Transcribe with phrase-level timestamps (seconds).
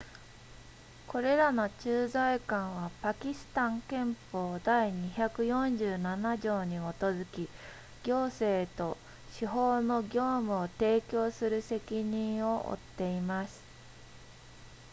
[1.07, 7.47] これらの駐在官はパキスタン憲法第247条に基づき
[8.03, 8.97] 行政と
[9.33, 10.09] 司法の業
[10.39, 13.61] 務を提供する責任を負っています